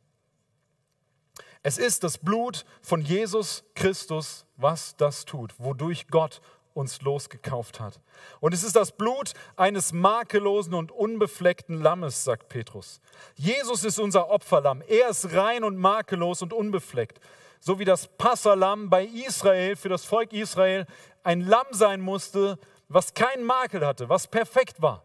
[1.63, 6.41] Es ist das Blut von Jesus Christus, was das tut, wodurch Gott
[6.75, 7.99] uns losgekauft hat.
[8.39, 12.99] Und es ist das Blut eines makellosen und unbefleckten Lammes, sagt Petrus.
[13.35, 14.83] Jesus ist unser Opferlamm.
[14.87, 17.19] Er ist rein und makellos und unbefleckt.
[17.65, 20.85] So wie das Passalam bei Israel, für das Volk Israel,
[21.23, 25.03] ein Lamm sein musste, was keinen Makel hatte, was perfekt war.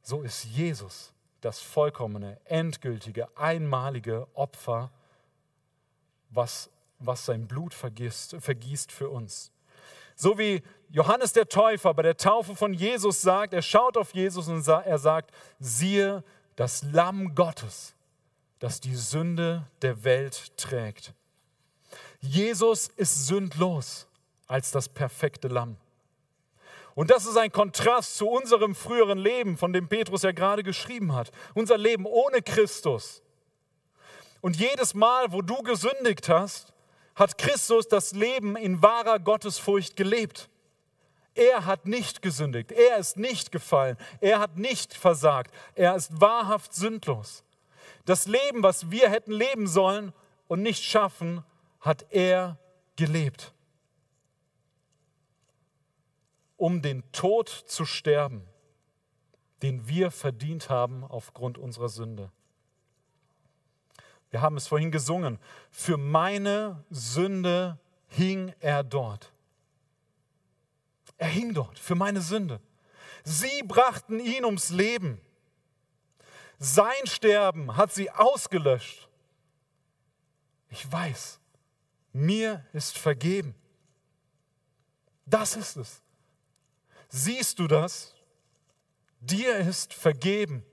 [0.00, 1.12] So ist Jesus
[1.42, 4.90] das vollkommene, endgültige, einmalige Opfer,
[6.30, 9.52] was, was sein Blut vergießt, vergießt für uns.
[10.16, 14.48] So wie Johannes der Täufer bei der Taufe von Jesus sagt, er schaut auf Jesus
[14.48, 16.24] und er sagt, siehe
[16.56, 17.94] das Lamm Gottes,
[18.60, 21.12] das die Sünde der Welt trägt.
[22.20, 24.06] Jesus ist sündlos
[24.46, 25.76] als das perfekte Lamm.
[26.94, 31.14] Und das ist ein Kontrast zu unserem früheren Leben, von dem Petrus ja gerade geschrieben
[31.14, 31.30] hat.
[31.54, 33.22] Unser Leben ohne Christus.
[34.40, 36.72] Und jedes Mal, wo du gesündigt hast,
[37.14, 40.48] hat Christus das Leben in wahrer Gottesfurcht gelebt.
[41.34, 46.74] Er hat nicht gesündigt, er ist nicht gefallen, er hat nicht versagt, er ist wahrhaft
[46.74, 47.44] sündlos.
[48.06, 50.12] Das Leben, was wir hätten leben sollen
[50.48, 51.44] und nicht schaffen,
[51.80, 52.58] hat er
[52.96, 53.52] gelebt
[56.58, 58.46] um den Tod zu sterben,
[59.62, 62.30] den wir verdient haben aufgrund unserer Sünde.
[64.30, 65.38] Wir haben es vorhin gesungen.
[65.70, 69.32] Für meine Sünde hing er dort.
[71.16, 72.60] Er hing dort für meine Sünde.
[73.24, 75.20] Sie brachten ihn ums Leben.
[76.58, 79.08] Sein Sterben hat sie ausgelöscht.
[80.70, 81.40] Ich weiß,
[82.12, 83.54] mir ist vergeben.
[85.26, 86.02] Das ist es.
[87.08, 88.14] Siehst du das?
[89.20, 90.64] Dir ist vergeben.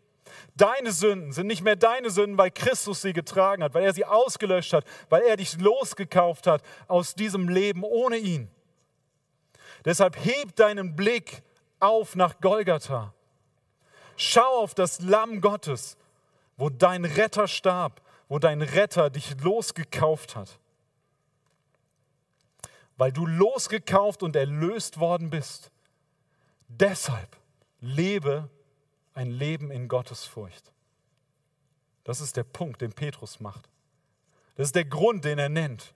[0.55, 4.05] Deine Sünden sind nicht mehr deine Sünden, weil Christus sie getragen hat, weil er sie
[4.05, 8.49] ausgelöscht hat, weil er dich losgekauft hat aus diesem Leben ohne ihn.
[9.83, 11.43] Deshalb heb deinen Blick
[11.79, 13.13] auf nach Golgatha.
[14.17, 15.97] Schau auf das Lamm Gottes,
[16.57, 20.59] wo dein Retter starb, wo dein Retter dich losgekauft hat.
[22.97, 25.71] Weil du losgekauft und erlöst worden bist,
[26.67, 27.37] Deshalb
[27.79, 28.49] lebe
[29.13, 30.71] ein Leben in Gottesfurcht.
[32.03, 33.69] Das ist der Punkt, den Petrus macht.
[34.55, 35.93] Das ist der Grund, den er nennt.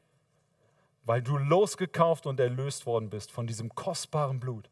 [1.06, 4.70] Weil du losgekauft und erlöst worden bist von diesem kostbaren Blut.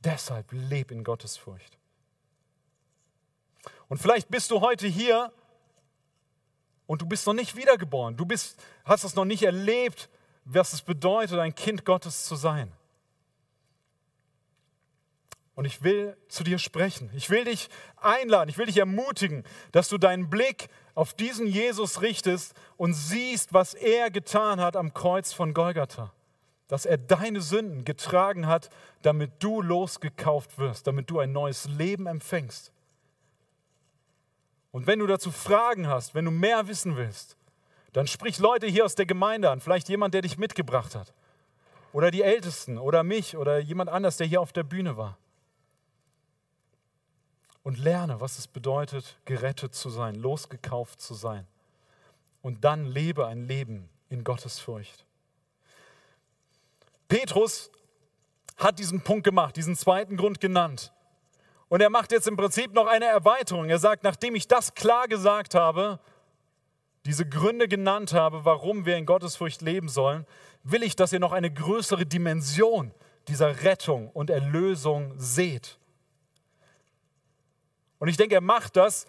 [0.00, 1.78] Deshalb leb in Gottesfurcht.
[3.88, 5.32] Und vielleicht bist du heute hier
[6.86, 8.16] und du bist noch nicht wiedergeboren.
[8.16, 10.08] Du bist, hast es noch nicht erlebt,
[10.44, 12.72] was es bedeutet, ein Kind Gottes zu sein.
[15.54, 17.10] Und ich will zu dir sprechen.
[17.14, 22.00] Ich will dich einladen, ich will dich ermutigen, dass du deinen Blick auf diesen Jesus
[22.00, 26.12] richtest und siehst, was er getan hat am Kreuz von Golgatha.
[26.68, 28.70] Dass er deine Sünden getragen hat,
[29.02, 32.72] damit du losgekauft wirst, damit du ein neues Leben empfängst.
[34.70, 37.36] Und wenn du dazu Fragen hast, wenn du mehr wissen willst,
[37.92, 41.12] dann sprich Leute hier aus der Gemeinde an, vielleicht jemand, der dich mitgebracht hat.
[41.92, 45.18] Oder die Ältesten oder mich oder jemand anders, der hier auf der Bühne war
[47.62, 51.46] und lerne, was es bedeutet, gerettet zu sein, losgekauft zu sein.
[52.40, 55.04] Und dann lebe ein Leben in Gottes Furcht.
[57.08, 57.70] Petrus
[58.56, 60.92] hat diesen Punkt gemacht, diesen zweiten Grund genannt.
[61.68, 63.68] Und er macht jetzt im Prinzip noch eine Erweiterung.
[63.68, 66.00] Er sagt, nachdem ich das klar gesagt habe,
[67.04, 70.26] diese Gründe genannt habe, warum wir in Gottesfurcht leben sollen,
[70.62, 72.92] will ich, dass ihr noch eine größere Dimension
[73.28, 75.78] dieser Rettung und Erlösung seht.
[77.98, 79.06] Und ich denke, er macht das,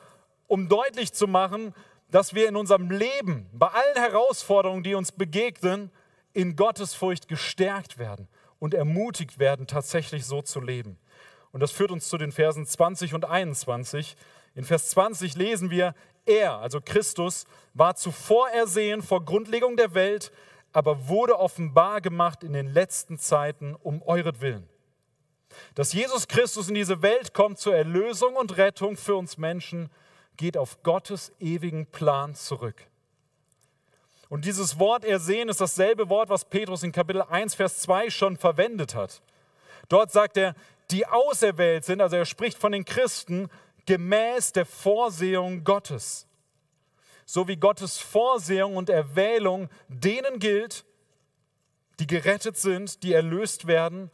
[0.48, 1.74] um deutlich zu machen,
[2.10, 5.90] dass wir in unserem Leben, bei allen Herausforderungen, die uns begegnen,
[6.34, 8.28] in Gottesfurcht gestärkt werden
[8.60, 10.98] und ermutigt werden, tatsächlich so zu leben.
[11.52, 14.16] Und das führt uns zu den Versen 20 und 21.
[14.56, 20.32] In Vers 20 lesen wir, er, also Christus, war zuvor ersehen vor Grundlegung der Welt,
[20.72, 24.68] aber wurde offenbar gemacht in den letzten Zeiten um euretwillen
[25.76, 29.90] dass Jesus Christus in diese Welt kommt zur Erlösung und Rettung für uns Menschen,
[30.38, 32.88] geht auf Gottes ewigen Plan zurück.
[34.30, 38.38] Und dieses Wort ersehen ist dasselbe Wort, was Petrus in Kapitel 1, Vers 2 schon
[38.38, 39.22] verwendet hat.
[39.90, 40.56] Dort sagt er,
[40.90, 43.50] die auserwählt sind, also er spricht von den Christen,
[43.86, 46.28] gemäß der Vorsehung Gottes.
[47.26, 50.86] So wie Gottes Vorsehung und Erwählung denen gilt,
[52.00, 54.12] die gerettet sind, die erlöst werden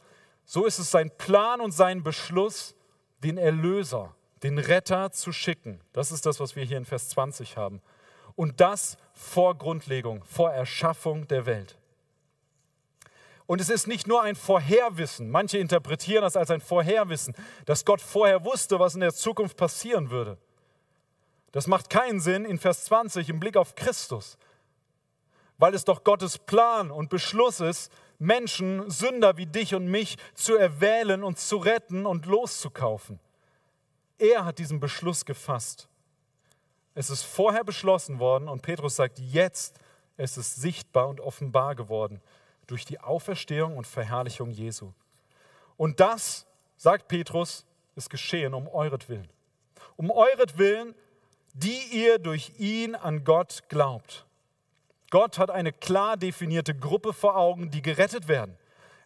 [0.50, 2.74] so ist es sein Plan und sein Beschluss,
[3.22, 5.80] den Erlöser, den Retter zu schicken.
[5.92, 7.80] Das ist das, was wir hier in Vers 20 haben.
[8.34, 11.78] Und das vor Grundlegung, vor Erschaffung der Welt.
[13.50, 15.28] Und es ist nicht nur ein Vorherwissen.
[15.28, 17.34] Manche interpretieren das als ein Vorherwissen,
[17.64, 20.38] dass Gott vorher wusste, was in der Zukunft passieren würde.
[21.50, 24.38] Das macht keinen Sinn in Vers 20 im Blick auf Christus,
[25.58, 30.54] weil es doch Gottes Plan und Beschluss ist, Menschen, Sünder wie dich und mich, zu
[30.54, 33.18] erwählen und zu retten und loszukaufen.
[34.18, 35.88] Er hat diesen Beschluss gefasst.
[36.94, 39.80] Es ist vorher beschlossen worden und Petrus sagt, jetzt
[40.18, 42.20] ist es sichtbar und offenbar geworden
[42.70, 44.92] durch die Auferstehung und Verherrlichung Jesu.
[45.76, 49.28] Und das, sagt Petrus, ist geschehen um euretwillen.
[49.96, 50.94] Um euretwillen,
[51.54, 54.26] die ihr durch ihn an Gott glaubt.
[55.10, 58.56] Gott hat eine klar definierte Gruppe vor Augen, die gerettet werden.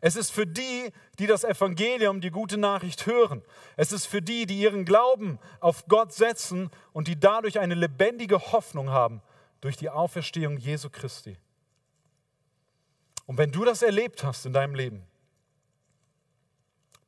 [0.02, 3.42] Es ist für die, die das Evangelium, die gute Nachricht hören.
[3.78, 8.52] Es ist für die, die ihren Glauben auf Gott setzen und die dadurch eine lebendige
[8.52, 9.22] Hoffnung haben
[9.62, 11.38] durch die Auferstehung Jesu Christi.
[13.26, 15.06] Und wenn du das erlebt hast in deinem Leben,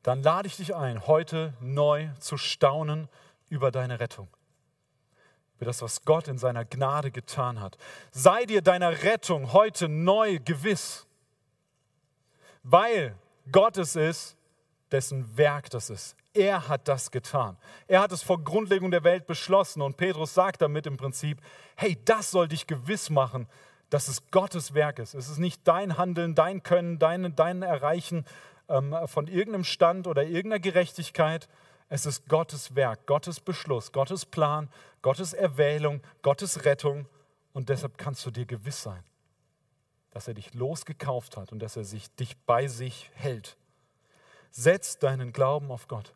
[0.03, 3.09] dann lade ich dich ein, heute neu zu staunen
[3.49, 4.29] über deine Rettung
[5.57, 7.77] über das, was Gott in seiner Gnade getan hat.
[8.11, 11.07] Sei dir deiner Rettung heute neu gewiss,
[12.61, 13.17] weil
[13.51, 14.37] Gott es ist,
[14.91, 16.15] dessen Werk das ist.
[16.33, 17.57] Er hat das getan.
[17.87, 21.41] Er hat es vor Grundlegung der Welt beschlossen und Petrus sagt damit im Prinzip,
[21.75, 23.47] hey, das soll dich gewiss machen,
[23.89, 25.13] dass es Gottes Werk ist.
[25.13, 28.25] Es ist nicht dein Handeln, dein Können, dein, dein Erreichen
[28.69, 31.47] ähm, von irgendeinem Stand oder irgendeiner Gerechtigkeit,
[31.89, 34.69] es ist Gottes Werk, Gottes Beschluss, Gottes Plan,
[35.01, 37.07] Gottes Erwählung, Gottes Rettung.
[37.53, 39.03] Und deshalb kannst du dir gewiss sein,
[40.11, 43.55] dass er dich losgekauft hat und dass er sich, dich bei sich hält.
[44.51, 46.13] Setz deinen Glauben auf Gott.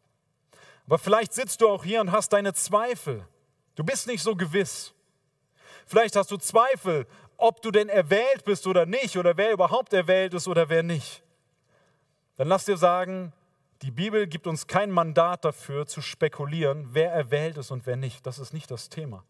[0.85, 3.25] Aber vielleicht sitzt du auch hier und hast deine Zweifel.
[3.75, 4.93] Du bist nicht so gewiss.
[5.85, 7.07] Vielleicht hast du Zweifel,
[7.41, 11.23] ob du denn erwählt bist oder nicht, oder wer überhaupt erwählt ist oder wer nicht.
[12.37, 13.33] Dann lass dir sagen,
[13.81, 18.27] die Bibel gibt uns kein Mandat dafür zu spekulieren, wer erwählt ist und wer nicht.
[18.27, 19.23] Das ist nicht das Thema.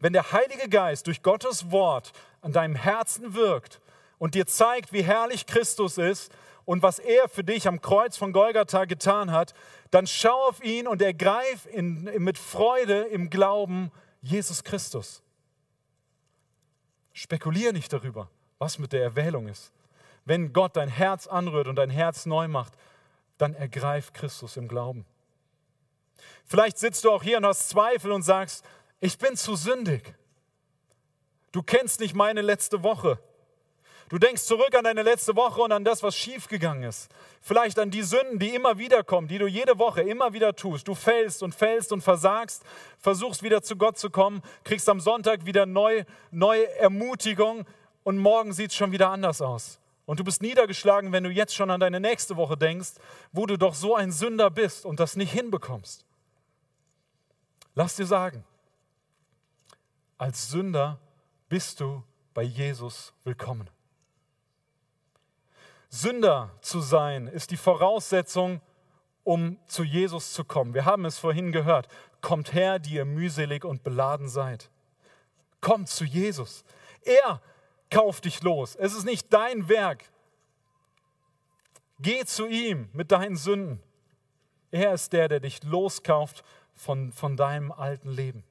[0.00, 3.80] Wenn der Heilige Geist durch Gottes Wort an deinem Herzen wirkt
[4.18, 6.32] und dir zeigt, wie herrlich Christus ist
[6.64, 9.54] und was er für dich am Kreuz von Golgatha getan hat,
[9.92, 15.22] dann schau auf ihn und ergreif in, mit Freude im Glauben Jesus Christus.
[17.20, 19.74] Spekulier nicht darüber, was mit der Erwählung ist.
[20.24, 22.72] Wenn Gott dein Herz anrührt und dein Herz neu macht,
[23.36, 25.04] dann ergreif Christus im Glauben.
[26.46, 28.64] Vielleicht sitzt du auch hier und hast Zweifel und sagst,
[29.00, 30.14] ich bin zu sündig.
[31.52, 33.18] Du kennst nicht meine letzte Woche.
[34.10, 37.08] Du denkst zurück an deine letzte Woche und an das, was schiefgegangen ist.
[37.40, 40.88] Vielleicht an die Sünden, die immer wieder kommen, die du jede Woche immer wieder tust.
[40.88, 42.64] Du fällst und fällst und versagst,
[42.98, 47.64] versuchst wieder zu Gott zu kommen, kriegst am Sonntag wieder neu, neue Ermutigung
[48.02, 49.78] und morgen sieht es schon wieder anders aus.
[50.06, 52.94] Und du bist niedergeschlagen, wenn du jetzt schon an deine nächste Woche denkst,
[53.30, 56.04] wo du doch so ein Sünder bist und das nicht hinbekommst.
[57.76, 58.42] Lass dir sagen,
[60.18, 60.98] als Sünder
[61.48, 62.02] bist du
[62.34, 63.70] bei Jesus willkommen.
[65.90, 68.60] Sünder zu sein ist die Voraussetzung,
[69.24, 70.72] um zu Jesus zu kommen.
[70.72, 71.88] Wir haben es vorhin gehört.
[72.20, 74.70] Kommt her, die ihr mühselig und beladen seid.
[75.60, 76.64] Kommt zu Jesus.
[77.02, 77.42] Er
[77.90, 78.76] kauft dich los.
[78.76, 80.04] Es ist nicht dein Werk.
[81.98, 83.82] Geh zu ihm mit deinen Sünden.
[84.70, 88.44] Er ist der, der dich loskauft von, von deinem alten Leben.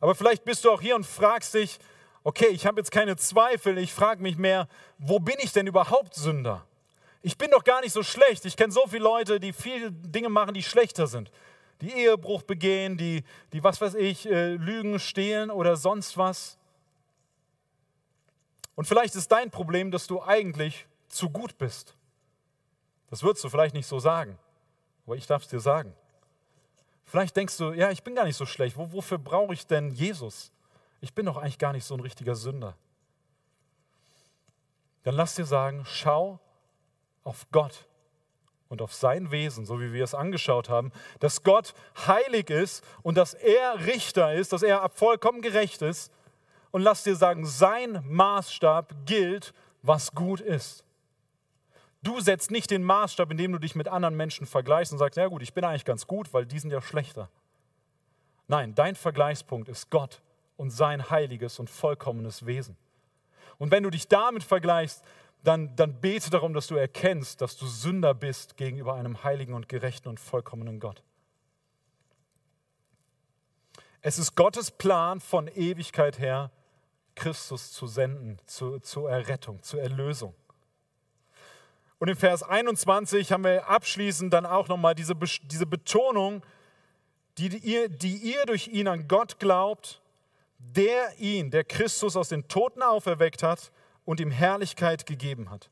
[0.00, 1.78] Aber vielleicht bist du auch hier und fragst dich,
[2.24, 4.66] okay, ich habe jetzt keine Zweifel, ich frage mich mehr,
[4.98, 6.66] wo bin ich denn überhaupt Sünder?
[7.22, 8.44] Ich bin doch gar nicht so schlecht.
[8.44, 11.30] Ich kenne so viele Leute, die viele Dinge machen, die schlechter sind.
[11.80, 16.58] Die Ehebruch begehen, die, die was weiß ich, äh, lügen, stehlen oder sonst was.
[18.74, 21.94] Und vielleicht ist dein Problem, dass du eigentlich zu gut bist.
[23.10, 24.38] Das würdest du vielleicht nicht so sagen,
[25.06, 25.94] aber ich darf es dir sagen.
[27.06, 28.76] Vielleicht denkst du, ja, ich bin gar nicht so schlecht.
[28.76, 30.53] Wofür brauche ich denn Jesus?
[31.04, 32.74] Ich bin doch eigentlich gar nicht so ein richtiger Sünder.
[35.02, 36.40] Dann lass dir sagen, schau
[37.24, 37.86] auf Gott
[38.70, 41.74] und auf sein Wesen, so wie wir es angeschaut haben, dass Gott
[42.06, 46.10] heilig ist und dass er Richter ist, dass er vollkommen gerecht ist.
[46.70, 50.84] Und lass dir sagen, sein Maßstab gilt, was gut ist.
[52.02, 55.26] Du setzt nicht den Maßstab, indem du dich mit anderen Menschen vergleichst und sagst, ja
[55.26, 57.28] gut, ich bin eigentlich ganz gut, weil die sind ja schlechter.
[58.48, 60.22] Nein, dein Vergleichspunkt ist Gott
[60.56, 62.76] und sein heiliges und vollkommenes Wesen.
[63.58, 65.02] Und wenn du dich damit vergleichst,
[65.42, 69.68] dann, dann bete darum, dass du erkennst, dass du Sünder bist gegenüber einem heiligen und
[69.68, 71.02] gerechten und vollkommenen Gott.
[74.00, 76.50] Es ist Gottes Plan von Ewigkeit her,
[77.14, 80.34] Christus zu senden zu, zur Errettung, zur Erlösung.
[81.98, 86.42] Und im Vers 21 haben wir abschließend dann auch nochmal diese, diese Betonung,
[87.38, 90.02] die ihr, die ihr durch ihn an Gott glaubt
[90.72, 93.70] der ihn, der Christus aus den Toten auferweckt hat
[94.04, 95.70] und ihm Herrlichkeit gegeben hat.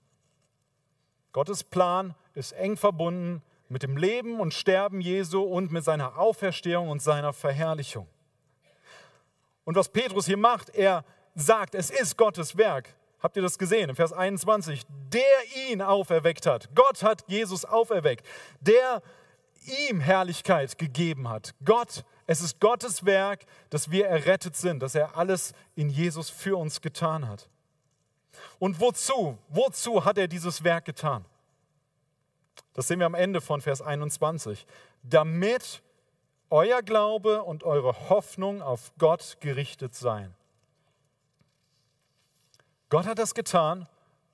[1.33, 6.91] Gottes Plan ist eng verbunden mit dem Leben und Sterben Jesu und mit seiner Auferstehung
[6.91, 8.07] und seiner Verherrlichung.
[9.65, 12.95] Und was Petrus hier macht, er sagt, es ist Gottes Werk.
[13.23, 14.83] Habt ihr das gesehen im Vers 21?
[15.13, 15.23] Der
[15.69, 16.69] ihn auferweckt hat.
[16.75, 18.27] Gott hat Jesus auferweckt.
[18.61, 19.01] Der
[19.89, 21.55] ihm Herrlichkeit gegeben hat.
[21.65, 26.57] Gott es ist Gottes Werk, dass wir errettet sind, dass er alles in Jesus für
[26.57, 27.49] uns getan hat.
[28.59, 29.39] Und wozu?
[29.49, 31.25] Wozu hat er dieses Werk getan?
[32.75, 34.67] Das sehen wir am Ende von Vers 21.
[35.03, 35.83] Damit
[36.49, 40.35] euer Glaube und eure Hoffnung auf Gott gerichtet seien.
[42.89, 43.89] Gott hat das getan,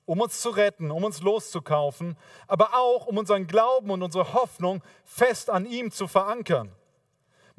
[0.05, 4.83] um uns zu retten, um uns loszukaufen, aber auch um unseren Glauben und unsere Hoffnung
[5.05, 6.71] fest an ihm zu verankern.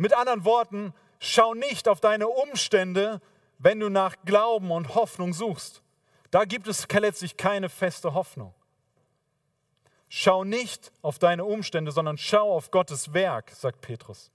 [0.00, 3.20] Mit anderen Worten, schau nicht auf deine Umstände,
[3.58, 5.82] wenn du nach Glauben und Hoffnung suchst.
[6.30, 8.54] Da gibt es letztlich keine feste Hoffnung.
[10.08, 14.30] Schau nicht auf deine Umstände, sondern schau auf Gottes Werk, sagt Petrus.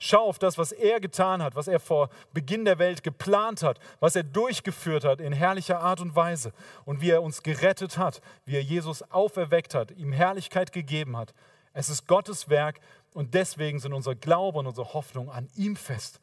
[0.00, 3.78] Schau auf das, was er getan hat, was er vor Beginn der Welt geplant hat,
[4.00, 6.52] was er durchgeführt hat in herrlicher Art und Weise
[6.86, 11.32] und wie er uns gerettet hat, wie er Jesus auferweckt hat, ihm Herrlichkeit gegeben hat.
[11.72, 12.80] Es ist Gottes Werk
[13.14, 16.20] und deswegen sind unser Glaube und unsere Hoffnung an ihm fest.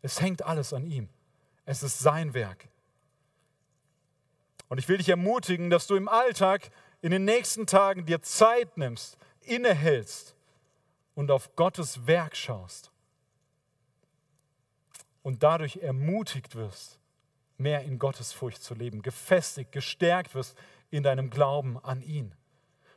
[0.00, 1.08] Es hängt alles an ihm.
[1.66, 2.68] Es ist sein Werk.
[4.68, 6.70] Und ich will dich ermutigen, dass du im Alltag
[7.02, 10.36] in den nächsten Tagen dir Zeit nimmst, innehältst
[11.14, 12.92] und auf Gottes Werk schaust.
[15.22, 17.00] Und dadurch ermutigt wirst,
[17.56, 20.56] mehr in Gottes Furcht zu leben, gefestigt, gestärkt wirst
[20.90, 22.32] in deinem Glauben an ihn.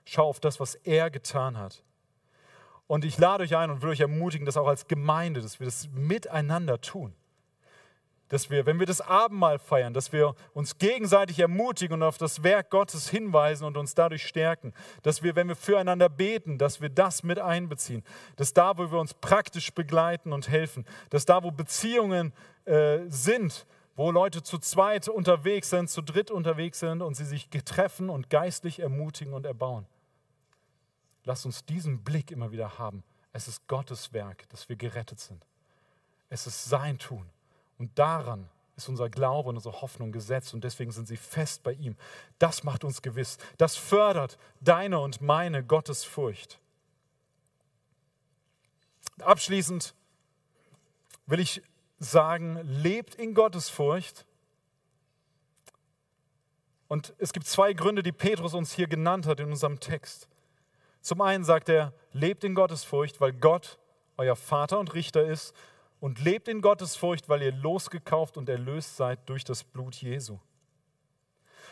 [0.05, 1.83] Schau auf das, was er getan hat.
[2.91, 5.65] Und ich lade euch ein und will euch ermutigen, das auch als Gemeinde, dass wir
[5.65, 7.13] das miteinander tun.
[8.27, 12.43] Dass wir, wenn wir das Abendmahl feiern, dass wir uns gegenseitig ermutigen und auf das
[12.43, 14.73] Werk Gottes hinweisen und uns dadurch stärken.
[15.03, 18.03] Dass wir, wenn wir füreinander beten, dass wir das mit einbeziehen.
[18.35, 22.33] Dass da, wo wir uns praktisch begleiten und helfen, dass da, wo Beziehungen
[22.65, 27.47] äh, sind, wo Leute zu zweit unterwegs sind, zu dritt unterwegs sind und sie sich
[27.63, 29.87] treffen und geistlich ermutigen und erbauen.
[31.24, 33.03] Lasst uns diesen Blick immer wieder haben.
[33.34, 35.45] Es ist Gottes Werk, dass wir gerettet sind.
[36.30, 37.30] Es ist sein Tun.
[37.78, 41.74] Und daran ist unser Glaube und unsere Hoffnung gesetzt und deswegen sind sie fest bei
[41.74, 41.95] ihm.
[42.39, 43.38] Das macht uns gewiss.
[43.57, 46.59] Das fördert deine und meine Gottesfurcht.
[49.19, 49.93] Abschließend
[51.28, 51.61] will ich
[51.99, 54.26] sagen, lebt in Gottesfurcht.
[56.88, 60.28] Und es gibt zwei Gründe, die Petrus uns hier genannt hat in unserem Text.
[61.01, 63.79] Zum einen sagt er, lebt in Gottesfurcht, weil Gott
[64.17, 65.53] euer Vater und Richter ist
[65.99, 70.39] und lebt in Gottesfurcht, weil ihr losgekauft und erlöst seid durch das Blut Jesu.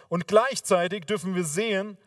[0.08, 1.98] Und gleichzeitig dürfen wir sehen,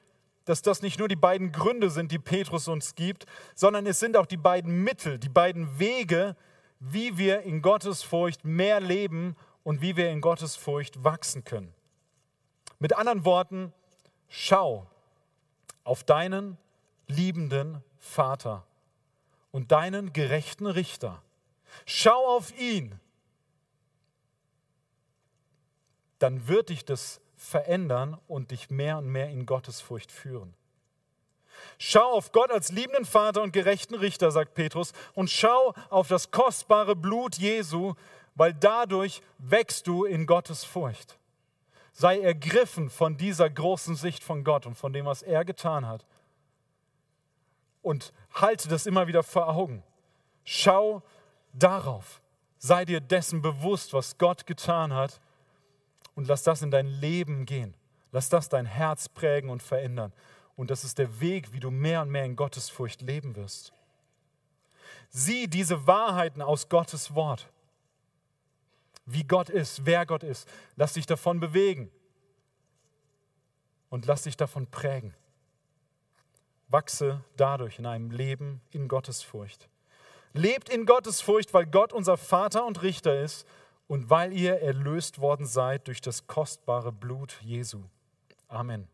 [0.45, 4.17] dass das nicht nur die beiden Gründe sind, die Petrus uns gibt, sondern es sind
[4.17, 6.37] auch die beiden Mittel, die beiden Wege,
[6.81, 11.73] wie wir in Gottesfurcht mehr leben und wie wir in Gottesfurcht wachsen können.
[12.81, 13.73] Mit anderen Worten,
[14.29, 14.91] schau
[15.85, 16.59] auf deinen
[17.13, 18.67] liebenden Vater
[19.51, 21.23] und deinen gerechten Richter.
[21.87, 22.99] Schau auf ihn.
[26.19, 30.55] Dann wird dich das verändern und dich mehr und mehr in Gottesfurcht führen.
[31.79, 36.31] Schau auf Gott als liebenden Vater und gerechten Richter, sagt Petrus, und schau auf das
[36.31, 37.95] kostbare Blut Jesu,
[38.35, 41.19] weil dadurch wächst du in Gottes Furcht.
[41.93, 46.07] Sei ergriffen von dieser großen Sicht von Gott und von dem, was er getan hat.
[47.83, 49.83] Und halte das immer wieder vor Augen.
[50.45, 51.03] Schau
[51.53, 52.23] darauf.
[52.59, 55.21] Sei dir dessen bewusst, was Gott getan hat
[56.15, 57.75] und lass das in dein Leben gehen.
[58.13, 60.13] Lass das dein Herz prägen und verändern.
[60.55, 63.73] Und das ist der Weg, wie du mehr und mehr in Gottes Furcht leben wirst.
[65.09, 67.51] Sieh diese Wahrheiten aus Gottes Wort.
[69.07, 70.49] Wie Gott ist, wer Gott ist.
[70.77, 71.91] Lass dich davon bewegen.
[73.89, 75.15] Und lass dich davon prägen.
[76.73, 79.69] Wachse dadurch in einem Leben in Gottes Furcht.
[80.33, 83.47] Lebt in Gottes Furcht, weil Gott unser Vater und Richter ist
[83.87, 87.83] und weil ihr erlöst worden seid durch das kostbare Blut Jesu.
[88.49, 88.89] Amen.